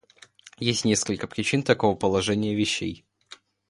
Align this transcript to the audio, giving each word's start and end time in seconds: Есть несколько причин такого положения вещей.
Есть 0.57 0.83
несколько 0.83 1.27
причин 1.27 1.61
такого 1.61 1.95
положения 1.95 2.55
вещей. 2.55 3.05